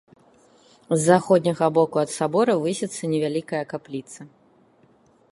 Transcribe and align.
З 0.93 0.97
заходняга 1.01 1.67
боку 1.77 1.95
ад 2.03 2.09
сабора 2.17 2.55
высіцца 2.63 3.03
невялікая 3.13 3.61
капліца. 3.75 4.21